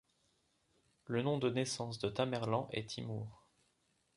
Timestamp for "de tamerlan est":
1.99-2.89